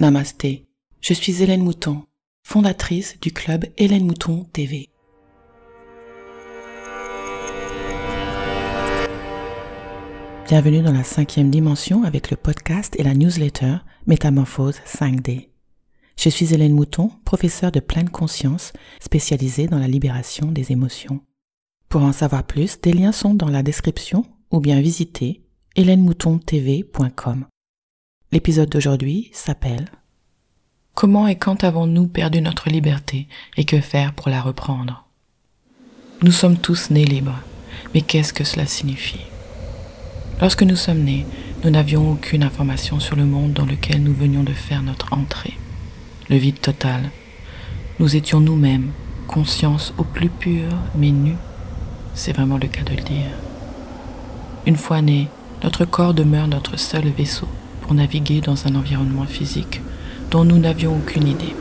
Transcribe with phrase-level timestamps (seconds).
[0.00, 0.64] Namasté,
[1.02, 2.04] je suis Hélène Mouton,
[2.42, 4.88] fondatrice du club Hélène Mouton TV.
[10.48, 13.76] Bienvenue dans la cinquième dimension avec le podcast et la newsletter
[14.06, 15.50] Métamorphose 5D.
[16.16, 21.20] Je suis Hélène Mouton, professeure de pleine conscience spécialisée dans la libération des émotions.
[21.90, 25.44] Pour en savoir plus, des liens sont dans la description ou bien visitez
[25.76, 27.44] hélènemoutontv.com.
[28.32, 29.88] L'épisode d'aujourd'hui s'appelle
[30.94, 35.04] Comment et quand avons-nous perdu notre liberté et que faire pour la reprendre?
[36.22, 37.40] Nous sommes tous nés libres,
[37.92, 39.26] mais qu'est-ce que cela signifie?
[40.40, 41.26] Lorsque nous sommes nés,
[41.64, 45.58] nous n'avions aucune information sur le monde dans lequel nous venions de faire notre entrée.
[46.28, 47.10] Le vide total.
[47.98, 48.92] Nous étions nous-mêmes,
[49.26, 51.36] conscience au plus pur, mais nus.
[52.14, 53.32] C'est vraiment le cas de le dire.
[54.66, 55.26] Une fois nés,
[55.64, 57.48] notre corps demeure notre seul vaisseau
[57.94, 59.80] naviguer dans un environnement physique
[60.30, 61.54] dont nous n'avions aucune idée.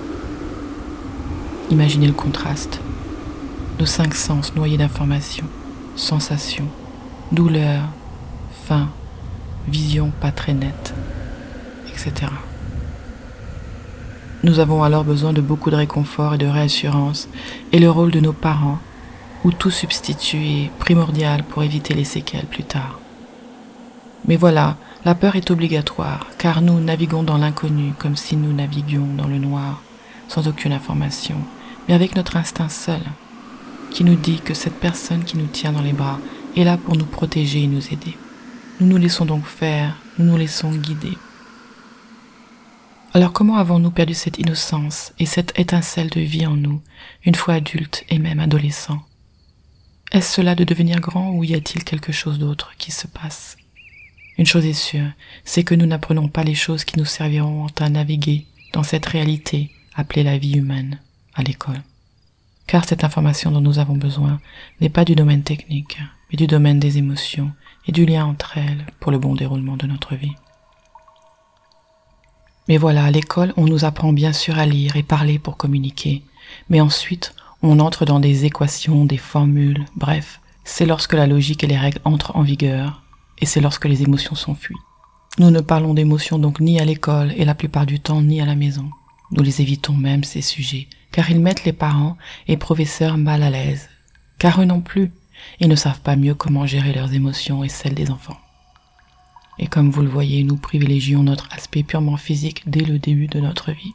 [1.71, 2.79] Imaginez le contraste.
[3.79, 5.47] Nos cinq sens noyés d'informations,
[5.95, 6.67] sensations,
[7.31, 7.87] douleurs,
[8.65, 8.89] faim,
[9.67, 10.93] vision pas très nette,
[11.87, 12.31] etc.
[14.43, 17.27] Nous avons alors besoin de beaucoup de réconfort et de réassurance,
[17.71, 18.79] et le rôle de nos parents,
[19.43, 22.99] où tout substitut est primordial pour éviter les séquelles plus tard.
[24.27, 29.07] Mais voilà, la peur est obligatoire, car nous naviguons dans l'inconnu comme si nous naviguions
[29.17, 29.81] dans le noir,
[30.27, 31.37] sans aucune information,
[31.87, 33.01] mais avec notre instinct seul,
[33.91, 36.19] qui nous dit que cette personne qui nous tient dans les bras
[36.55, 38.17] est là pour nous protéger et nous aider.
[38.79, 41.17] Nous nous laissons donc faire, nous nous laissons guider.
[43.13, 46.81] Alors comment avons-nous perdu cette innocence et cette étincelle de vie en nous,
[47.25, 49.01] une fois adultes et même adolescents?
[50.11, 53.57] Est-ce cela de devenir grand ou y a-t-il quelque chose d'autre qui se passe?
[54.39, 55.11] Une chose est sûre,
[55.43, 59.69] c'est que nous n'apprenons pas les choses qui nous serviront à naviguer dans cette réalité
[59.95, 60.97] appelée la vie humaine
[61.35, 61.83] à l'école.
[62.65, 64.39] Car cette information dont nous avons besoin
[64.79, 65.97] n'est pas du domaine technique,
[66.31, 67.51] mais du domaine des émotions
[67.85, 70.35] et du lien entre elles pour le bon déroulement de notre vie.
[72.69, 76.23] Mais voilà, à l'école, on nous apprend bien sûr à lire et parler pour communiquer.
[76.69, 81.67] Mais ensuite, on entre dans des équations, des formules, bref, c'est lorsque la logique et
[81.67, 83.03] les règles entrent en vigueur,
[83.39, 84.75] et c'est lorsque les émotions s'enfuient.
[85.37, 88.45] Nous ne parlons d'émotions donc ni à l'école et la plupart du temps ni à
[88.45, 88.89] la maison.
[89.31, 92.17] Nous les évitons même ces sujets, car ils mettent les parents
[92.47, 93.89] et professeurs mal à l'aise.
[94.37, 95.11] Car eux non plus,
[95.59, 98.39] ils ne savent pas mieux comment gérer leurs émotions et celles des enfants.
[99.59, 103.39] Et comme vous le voyez, nous privilégions notre aspect purement physique dès le début de
[103.39, 103.93] notre vie.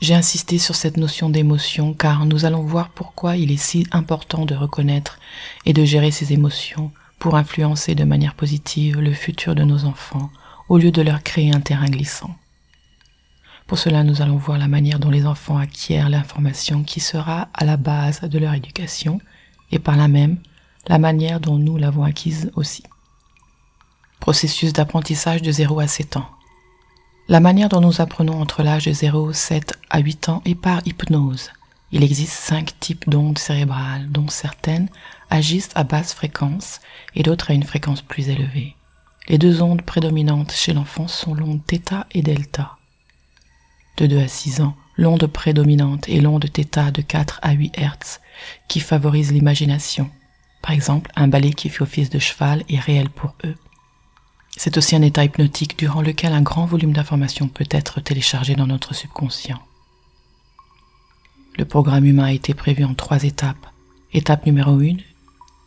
[0.00, 4.44] J'ai insisté sur cette notion d'émotion car nous allons voir pourquoi il est si important
[4.44, 5.18] de reconnaître
[5.66, 10.30] et de gérer ces émotions pour influencer de manière positive le futur de nos enfants
[10.68, 12.34] au lieu de leur créer un terrain glissant.
[13.66, 17.64] Pour cela, nous allons voir la manière dont les enfants acquièrent l'information qui sera à
[17.64, 19.20] la base de leur éducation
[19.70, 20.38] et par là même
[20.86, 22.82] la manière dont nous l'avons acquise aussi
[24.28, 26.28] processus d'apprentissage de 0 à 7 ans.
[27.28, 30.82] La manière dont nous apprenons entre l'âge de 0, 7 à 8 ans est par
[30.86, 31.50] hypnose.
[31.90, 34.88] Il existe cinq types d'ondes cérébrales, dont certaines
[35.30, 36.80] agissent à basse fréquence
[37.14, 38.74] et d'autres à une fréquence plus élevée.
[39.28, 42.76] Les deux ondes prédominantes chez l'enfant sont l'onde θ et delta.
[43.96, 48.20] De 2 à 6 ans, l'onde prédominante est l'onde θ de 4 à 8 Hz,
[48.68, 50.10] qui favorise l'imagination.
[50.62, 53.56] Par exemple, un balai qui fait office de cheval est réel pour eux.
[54.56, 58.66] C'est aussi un état hypnotique durant lequel un grand volume d'informations peut être téléchargé dans
[58.66, 59.60] notre subconscient.
[61.58, 63.66] Le programme humain a été prévu en trois étapes.
[64.12, 64.94] Étape numéro 1,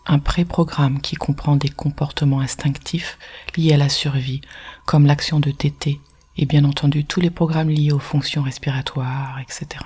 [0.06, 3.20] un pré-programme qui comprend des comportements instinctifs
[3.58, 4.40] liés à la survie,
[4.86, 6.00] comme l'action de téter,
[6.38, 9.84] et bien entendu tous les programmes liés aux fonctions respiratoires, etc.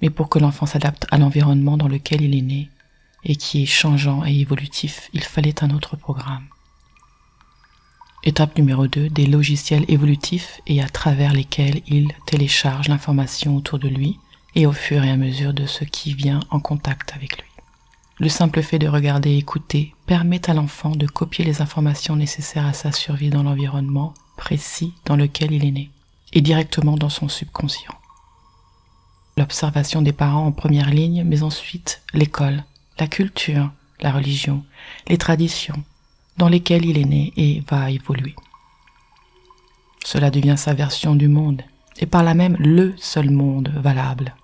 [0.00, 2.70] Mais pour que l'enfant s'adapte à l'environnement dans lequel il est né,
[3.24, 6.44] et qui est changeant et évolutif, il fallait un autre programme.
[8.22, 13.88] Étape numéro 2, des logiciels évolutifs et à travers lesquels il télécharge l'information autour de
[13.88, 14.20] lui
[14.56, 17.50] et au fur et à mesure de ce qui vient en contact avec lui.
[18.18, 22.64] Le simple fait de regarder et écouter permet à l'enfant de copier les informations nécessaires
[22.64, 25.90] à sa survie dans l'environnement précis dans lequel il est né
[26.32, 27.92] et directement dans son subconscient.
[29.36, 32.64] L'observation des parents en première ligne, mais ensuite l'école,
[32.98, 33.70] la culture,
[34.00, 34.64] la religion,
[35.08, 35.84] les traditions,
[36.38, 38.34] dans lesquels il est né et va évoluer.
[40.06, 41.62] Cela devient sa version du monde,
[41.98, 44.34] et par là même le seul monde valable.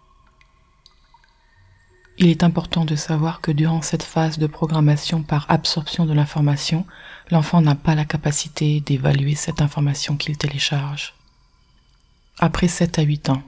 [2.18, 6.86] Il est important de savoir que durant cette phase de programmation par absorption de l'information,
[7.30, 11.14] l'enfant n'a pas la capacité d'évaluer cette information qu'il télécharge.
[12.38, 13.42] après 7 à 8 ans.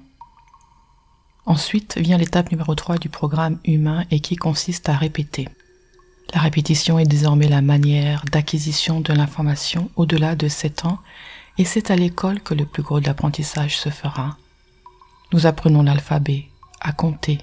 [1.47, 5.49] Ensuite vient l'étape numéro 3 du programme humain et qui consiste à répéter.
[6.33, 10.99] La répétition est désormais la manière d'acquisition de l'information au-delà de 7 ans
[11.59, 14.37] et c'est à l'école que le plus gros de l'apprentissage se fera.
[15.33, 16.47] Nous apprenons l'alphabet,
[16.81, 17.39] à compter,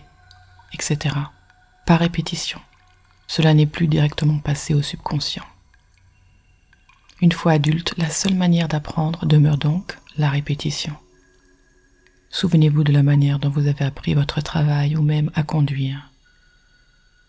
[0.74, 1.16] etc.
[1.86, 2.60] par répétition.
[3.28, 5.46] Cela n'est plus directement passé au subconscient.
[7.22, 10.96] Une fois adulte, la seule manière d'apprendre demeure donc la répétition.
[12.32, 16.10] Souvenez-vous de la manière dont vous avez appris votre travail ou même à conduire.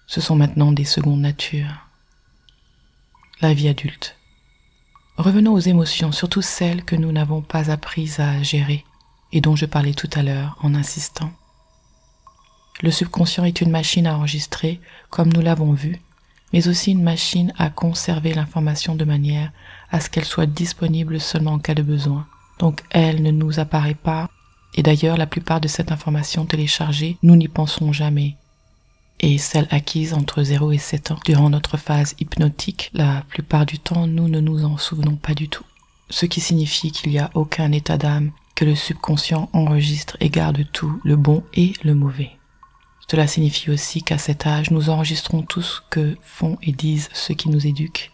[0.06, 1.86] Ce sont maintenant des secondes natures.
[3.40, 4.16] La vie adulte.
[5.16, 8.84] Revenons aux émotions, surtout celles que nous n'avons pas apprises à gérer
[9.32, 11.32] et dont je parlais tout à l'heure en insistant.
[12.82, 16.00] Le subconscient est une machine à enregistrer, comme nous l'avons vu,
[16.52, 19.52] mais aussi une machine à conserver l'information de manière
[19.90, 22.26] à ce qu'elle soit disponible seulement en cas de besoin.
[22.58, 24.28] Donc elle ne nous apparaît pas,
[24.74, 28.36] et d'ailleurs la plupart de cette information téléchargée, nous n'y pensons jamais
[29.22, 31.18] et celle acquise entre 0 et 7 ans.
[31.24, 35.48] Durant notre phase hypnotique, la plupart du temps, nous ne nous en souvenons pas du
[35.48, 35.64] tout.
[36.10, 40.66] Ce qui signifie qu'il n'y a aucun état d'âme, que le subconscient enregistre et garde
[40.72, 42.32] tout, le bon et le mauvais.
[43.10, 47.34] Cela signifie aussi qu'à cet âge, nous enregistrons tout ce que font et disent ceux
[47.34, 48.10] qui nous éduquent.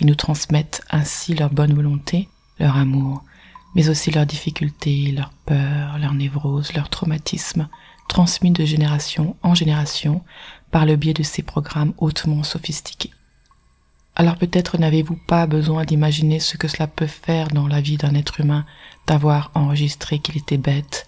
[0.00, 2.28] Ils nous transmettent ainsi leur bonne volonté,
[2.58, 3.24] leur amour,
[3.74, 7.68] mais aussi leurs difficultés, leurs peurs, leurs névroses, leurs traumatismes,
[8.08, 10.22] transmis de génération en génération
[10.70, 13.12] par le biais de ces programmes hautement sophistiqués.
[14.14, 18.14] Alors peut-être n'avez-vous pas besoin d'imaginer ce que cela peut faire dans la vie d'un
[18.14, 18.66] être humain
[19.06, 21.06] d'avoir enregistré qu'il était bête,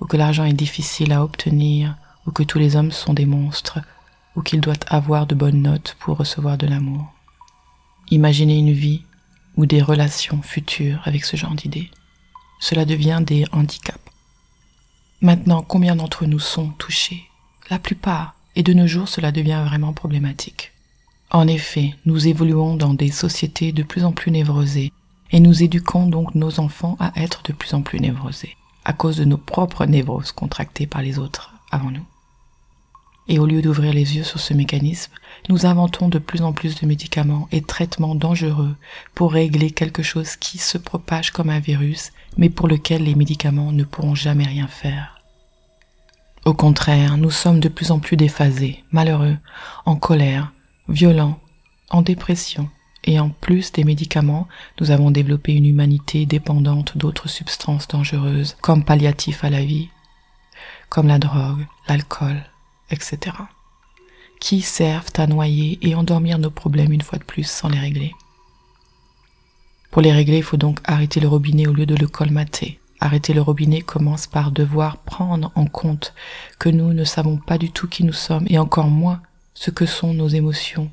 [0.00, 3.80] ou que l'argent est difficile à obtenir, ou que tous les hommes sont des monstres,
[4.36, 7.12] ou qu'il doit avoir de bonnes notes pour recevoir de l'amour.
[8.10, 9.04] Imaginez une vie
[9.56, 11.90] ou des relations futures avec ce genre d'idées.
[12.60, 13.98] Cela devient des handicaps.
[15.20, 17.24] Maintenant, combien d'entre nous sont touchés?
[17.70, 20.72] La plupart, et de nos jours cela devient vraiment problématique.
[21.30, 24.92] En effet, nous évoluons dans des sociétés de plus en plus névrosées,
[25.30, 29.16] et nous éduquons donc nos enfants à être de plus en plus névrosés, à cause
[29.16, 32.04] de nos propres névroses contractées par les autres avant nous.
[33.28, 35.12] Et au lieu d'ouvrir les yeux sur ce mécanisme,
[35.48, 38.74] nous inventons de plus en plus de médicaments et traitements dangereux
[39.14, 43.72] pour régler quelque chose qui se propage comme un virus, mais pour lequel les médicaments
[43.72, 45.18] ne pourront jamais rien faire.
[46.44, 49.38] Au contraire, nous sommes de plus en plus déphasés, malheureux,
[49.86, 50.52] en colère,
[50.88, 51.38] violents,
[51.90, 52.68] en dépression,
[53.04, 54.48] et en plus des médicaments,
[54.80, 59.88] nous avons développé une humanité dépendante d'autres substances dangereuses comme palliatifs à la vie,
[60.88, 62.42] comme la drogue, l'alcool,
[62.92, 63.36] etc.,
[64.40, 68.12] qui servent à noyer et endormir nos problèmes une fois de plus sans les régler.
[69.92, 72.80] Pour les régler, il faut donc arrêter le robinet au lieu de le colmater.
[72.98, 76.14] Arrêter le robinet commence par devoir prendre en compte
[76.58, 79.20] que nous ne savons pas du tout qui nous sommes et encore moins
[79.54, 80.90] ce que sont nos émotions,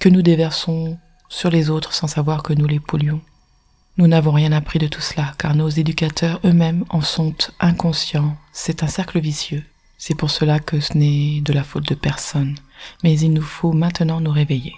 [0.00, 0.96] que nous déversons
[1.28, 3.20] sur les autres sans savoir que nous les polluons.
[3.96, 8.36] Nous n'avons rien appris de tout cela car nos éducateurs eux-mêmes en sont inconscients.
[8.52, 9.64] C'est un cercle vicieux.
[9.98, 12.56] C'est pour cela que ce n'est de la faute de personne,
[13.02, 14.74] mais il nous faut maintenant nous réveiller.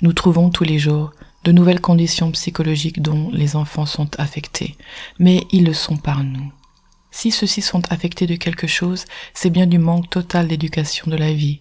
[0.00, 1.12] Nous trouvons tous les jours
[1.44, 4.76] de nouvelles conditions psychologiques dont les enfants sont affectés,
[5.18, 6.52] mais ils le sont par nous.
[7.10, 9.04] Si ceux-ci sont affectés de quelque chose,
[9.34, 11.60] c'est bien du manque total d'éducation de la vie.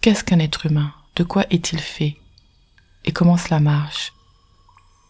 [0.00, 0.92] Qu'est-ce qu'un être humain?
[1.16, 2.16] De quoi est-il fait?
[3.04, 4.12] Et comment cela marche?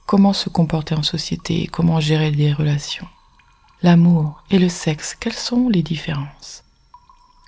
[0.06, 1.66] Comment se comporter en société?
[1.66, 3.08] Comment gérer des relations?
[3.82, 6.64] L'amour et le sexe, quelles sont les différences?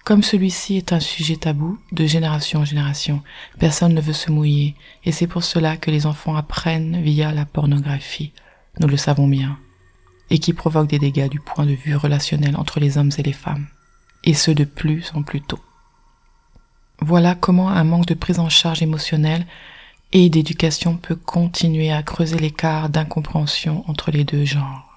[0.03, 3.23] Comme celui-ci est un sujet tabou de génération en génération,
[3.59, 4.75] personne ne veut se mouiller,
[5.05, 8.33] et c'est pour cela que les enfants apprennent via la pornographie,
[8.81, 9.59] nous le savons bien,
[10.31, 13.35] et qui provoque des dégâts du point de vue relationnel entre les hommes et les
[13.35, 13.67] femmes,
[14.25, 15.61] et ce de plus en plus tôt.
[17.01, 19.47] Voilà comment un manque de prise en charge émotionnelle
[20.13, 24.92] et d'éducation peut continuer à creuser l'écart d'incompréhension entre les deux genres.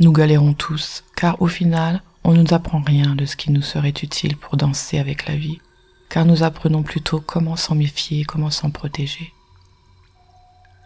[0.00, 3.62] Nous galérons tous, car au final, on ne nous apprend rien de ce qui nous
[3.62, 5.60] serait utile pour danser avec la vie,
[6.08, 9.32] car nous apprenons plutôt comment s'en méfier, comment s'en protéger.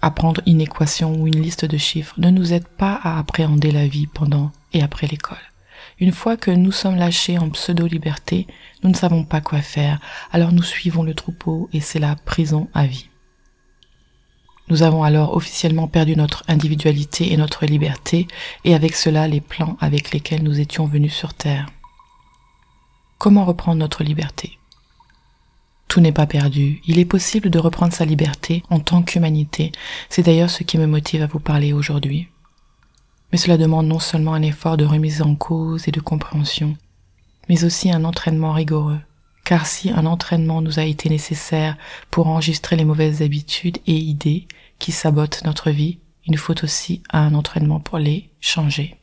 [0.02, 3.86] Apprendre une équation ou une liste de chiffres ne nous aide pas à appréhender la
[3.86, 5.38] vie pendant et après l'école.
[6.00, 8.46] Une fois que nous sommes lâchés en pseudo-liberté,
[8.82, 10.00] nous ne savons pas quoi faire,
[10.32, 13.08] alors nous suivons le troupeau et c'est la prison à vie.
[14.70, 18.28] Nous avons alors officiellement perdu notre individualité et notre liberté,
[18.64, 21.66] et avec cela les plans avec lesquels nous étions venus sur Terre.
[23.16, 24.58] Comment reprendre notre liberté?
[25.88, 26.82] Tout n'est pas perdu.
[26.86, 29.72] Il est possible de reprendre sa liberté en tant qu'humanité.
[30.10, 32.28] C'est d'ailleurs ce qui me motive à vous parler aujourd'hui.
[33.32, 36.76] Mais cela demande non seulement un effort de remise en cause et de compréhension,
[37.48, 39.00] mais aussi un entraînement rigoureux.
[39.48, 41.78] Car si un entraînement nous a été nécessaire
[42.10, 44.46] pour enregistrer les mauvaises habitudes et idées
[44.78, 49.00] qui sabotent notre vie, il nous faut aussi un entraînement pour les changer.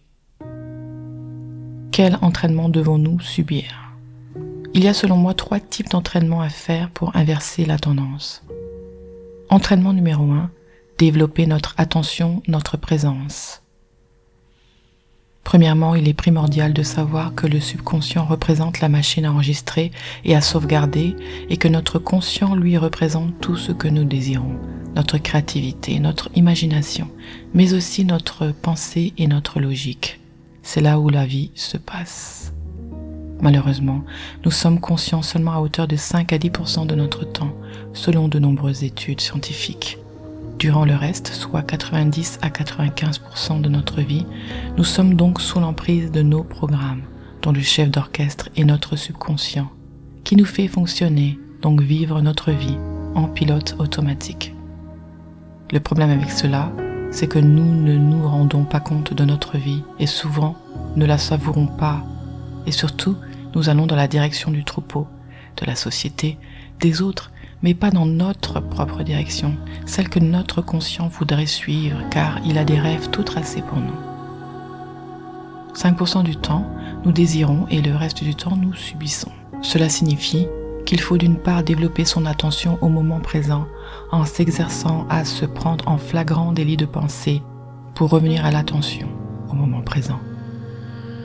[1.92, 3.64] Quel entraînement devons-nous subir?
[4.76, 8.44] Il y a selon moi trois types d'entraînement à faire pour inverser la tendance.
[9.50, 10.52] Entraînement numéro 1,
[11.00, 13.64] développer notre attention, notre présence.
[15.46, 19.92] Premièrement, il est primordial de savoir que le subconscient représente la machine à enregistrer
[20.26, 21.16] et à sauvegarder
[21.50, 24.56] et que notre conscient lui représente tout ce que nous désirons,
[24.96, 27.08] notre créativité, notre imagination,
[27.54, 30.20] mais aussi notre pensée et notre logique.
[30.64, 32.52] C'est là où la vie se passe.
[33.40, 34.04] Malheureusement,
[34.46, 37.54] nous sommes conscients seulement à hauteur de 5 à 10% de notre temps,
[37.94, 40.00] selon de nombreuses études scientifiques.
[40.60, 44.26] Durant le reste, soit 90 à 95% de notre vie,
[44.78, 47.04] nous sommes donc sous l'emprise de nos programmes,
[47.42, 49.70] dont le chef d'orchestre est notre subconscient,
[50.24, 52.78] qui nous fait fonctionner, donc vivre notre vie
[53.16, 54.54] en pilote automatique.
[55.72, 56.72] Le problème avec cela,
[57.12, 60.56] c'est que nous ne nous rendons pas compte de notre vie et souvent
[60.96, 62.04] ne la savourons pas.
[62.66, 63.18] Et surtout,
[63.56, 65.08] nous allons dans la direction du troupeau,
[65.58, 66.38] de la société,
[66.80, 67.32] des autres
[67.62, 72.66] mais pas dans notre propre direction, celle que notre conscient voudrait suivre, car il a
[72.66, 73.96] des rêves tout tracés pour nous.
[75.76, 76.66] 5% du temps,
[77.04, 79.32] nous désirons et le reste du temps, nous subissons.
[79.62, 80.48] Cela signifie
[80.86, 83.68] qu'il faut d'une part développer son attention au moment présent
[84.12, 87.42] en s'exerçant à se prendre en flagrant délit de pensée
[87.96, 89.08] pour revenir à l'attention
[89.50, 90.20] au moment présent.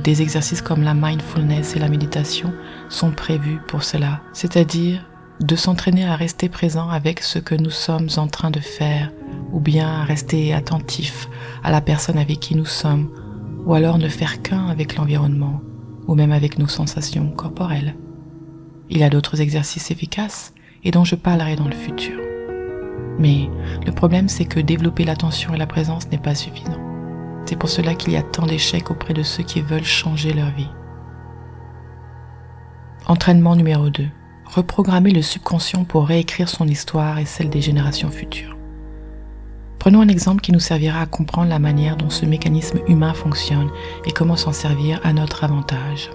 [0.03, 2.53] Des exercices comme la mindfulness et la méditation
[2.89, 5.05] sont prévus pour cela, c'est-à-dire
[5.40, 9.11] de s'entraîner à rester présent avec ce que nous sommes en train de faire,
[9.52, 11.28] ou bien à rester attentif
[11.64, 13.11] à la personne avec qui nous sommes,
[13.64, 15.62] ou alors ne faire qu'un avec l'environnement,
[16.06, 17.94] ou même avec nos sensations corporelles.
[18.90, 20.52] Il y a d'autres exercices efficaces
[20.85, 22.20] et dont je parlerai dans le futur.
[23.18, 23.49] Mais
[23.87, 26.80] le problème c'est que développer l'attention et la présence n'est pas suffisant.
[27.47, 30.50] C'est pour cela qu'il y a tant d'échecs auprès de ceux qui veulent changer leur
[30.50, 30.70] vie.
[33.06, 34.06] Entraînement numéro 2
[34.54, 38.57] reprogrammer le subconscient pour réécrire son histoire et celle des générations futures.
[39.78, 43.71] Prenons un exemple qui nous servira à comprendre la manière dont ce mécanisme humain fonctionne
[44.04, 46.11] et comment s'en servir à notre avantage.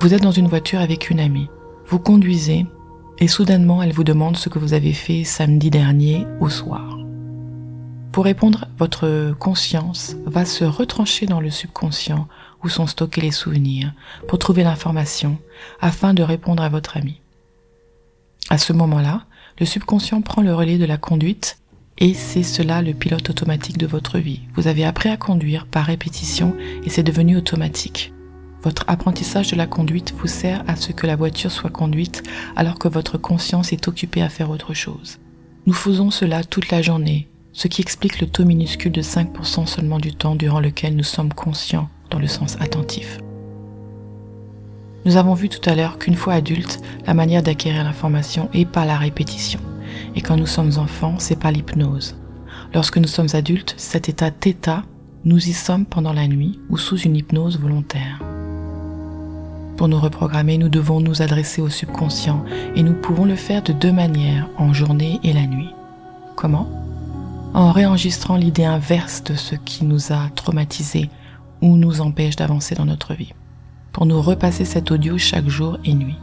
[0.00, 1.50] Vous êtes dans une voiture avec une amie.
[1.86, 2.66] Vous conduisez
[3.18, 6.98] et soudainement elle vous demande ce que vous avez fait samedi dernier au soir.
[8.12, 12.28] Pour répondre, votre conscience va se retrancher dans le subconscient
[12.62, 13.92] où sont stockés les souvenirs
[14.28, 15.38] pour trouver l'information
[15.80, 17.20] afin de répondre à votre amie.
[18.50, 19.24] À ce moment-là,
[19.60, 21.58] le subconscient prend le relais de la conduite
[21.98, 24.40] et c'est cela le pilote automatique de votre vie.
[24.54, 28.12] Vous avez appris à conduire par répétition et c'est devenu automatique.
[28.62, 32.22] Votre apprentissage de la conduite vous sert à ce que la voiture soit conduite
[32.56, 35.18] alors que votre conscience est occupée à faire autre chose.
[35.66, 39.98] Nous faisons cela toute la journée, ce qui explique le taux minuscule de 5% seulement
[39.98, 43.18] du temps durant lequel nous sommes conscients dans le sens attentif.
[45.08, 48.84] Nous avons vu tout à l'heure qu'une fois adulte, la manière d'acquérir l'information est par
[48.84, 49.58] la répétition.
[50.14, 52.14] Et quand nous sommes enfants, c'est par l'hypnose.
[52.74, 54.82] Lorsque nous sommes adultes, cet état θ,
[55.24, 58.22] nous y sommes pendant la nuit ou sous une hypnose volontaire.
[59.78, 62.44] Pour nous reprogrammer, nous devons nous adresser au subconscient
[62.76, 65.70] et nous pouvons le faire de deux manières, en journée et la nuit.
[66.36, 66.68] Comment?
[67.54, 71.08] En réenregistrant l'idée inverse de ce qui nous a traumatisés
[71.62, 73.32] ou nous empêche d'avancer dans notre vie
[73.98, 76.20] pour nous repasser cet audio chaque jour et nuit.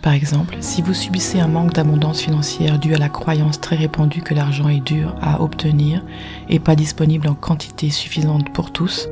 [0.00, 4.22] Par exemple, si vous subissez un manque d'abondance financière dû à la croyance très répandue
[4.22, 6.02] que l'argent est dur à obtenir
[6.48, 9.06] et pas disponible en quantité suffisante pour tous,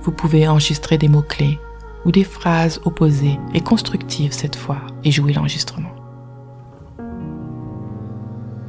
[0.00, 1.58] vous pouvez enregistrer des mots-clés
[2.06, 5.92] ou des phrases opposées et constructives cette fois et jouer l'enregistrement.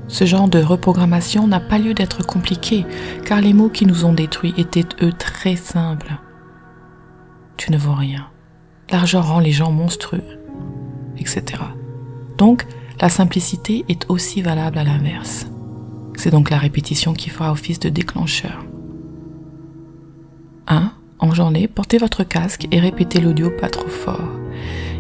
[0.10, 2.86] Ce genre de reprogrammation n'a pas lieu d'être compliqué
[3.24, 6.18] car les mots qui nous ont détruits étaient eux très simples
[7.58, 8.28] tu ne vaux rien.
[8.90, 10.40] L'argent rend les gens monstrueux,
[11.18, 11.44] etc.
[12.38, 12.66] Donc,
[13.02, 15.48] la simplicité est aussi valable à l'inverse.
[16.16, 18.66] C'est donc la répétition qui fera office de déclencheur.
[20.68, 20.92] 1.
[21.20, 24.30] En journée, portez votre casque et répétez l'audio pas trop fort.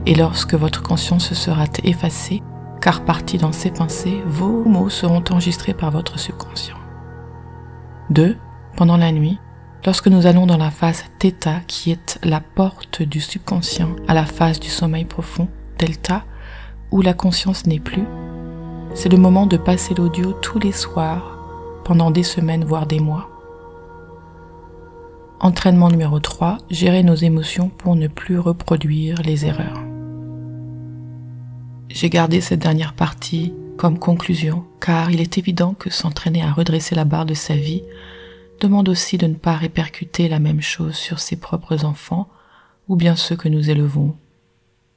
[0.06, 2.42] Et lorsque votre conscience sera effacée,
[2.82, 6.78] car partie dans ses pensées, vos mots seront enregistrés par votre subconscient.
[8.12, 8.38] 2.
[8.76, 9.40] Pendant la nuit,
[9.88, 14.25] Lorsque nous allons dans la phase θ, qui est la porte du subconscient à la
[14.25, 15.48] phase du sommeil profond,
[15.79, 16.25] delta,
[16.91, 18.03] où la conscience n'est plus,
[18.94, 21.39] c'est le moment de passer l'audio tous les soirs,
[21.86, 23.29] pendant des semaines, voire des mois.
[25.39, 29.82] Entraînement numéro 3, gérer nos émotions pour ne plus reproduire les erreurs.
[31.88, 36.94] J'ai gardé cette dernière partie comme conclusion, car il est évident que s'entraîner à redresser
[36.94, 37.84] la barre de sa vie
[38.60, 42.28] demande aussi de ne pas répercuter la même chose sur ses propres enfants,
[42.88, 44.16] ou bien ceux que nous élevons,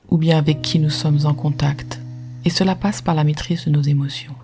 [0.09, 2.01] ou bien avec qui nous sommes en contact,
[2.45, 4.35] et cela passe par la maîtrise de nos émotions.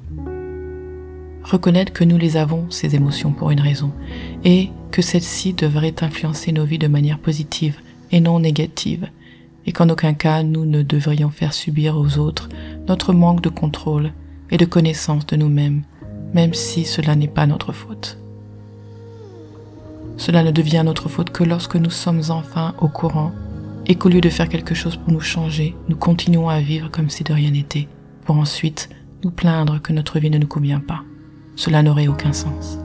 [1.43, 3.93] Reconnaître que nous les avons, ces émotions, pour une raison,
[4.45, 7.79] et que celles-ci devraient influencer nos vies de manière positive
[8.11, 9.09] et non négative,
[9.65, 12.49] et qu'en aucun cas nous ne devrions faire subir aux autres
[12.89, 14.13] notre manque de contrôle
[14.51, 15.83] et de connaissance de nous-mêmes,
[16.35, 18.19] même si cela n'est pas notre faute.
[20.17, 23.33] Cela ne devient notre faute que lorsque nous sommes enfin au courant
[23.87, 27.11] et qu'au lieu de faire quelque chose pour nous changer, nous continuons à vivre comme
[27.11, 27.89] si de rien n'était,
[28.25, 28.89] pour ensuite
[29.25, 31.03] nous plaindre que notre vie ne nous convient pas.
[31.55, 32.79] Cela n'aurait aucun sens.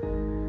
[0.00, 0.47] Bye.